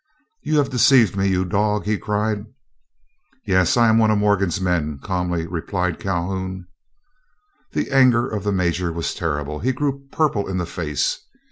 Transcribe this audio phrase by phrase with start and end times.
[0.41, 2.45] "You have deceived me, you dog!" he cried.
[3.45, 6.65] "Yes, I am one of Morgan's men," calmly replied Calhoun.
[7.73, 9.59] The anger of the major was terrible.
[9.59, 11.19] He grew purple in the face.